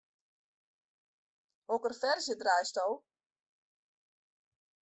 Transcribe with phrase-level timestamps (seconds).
[1.75, 2.87] Hokker ferzje draaisto?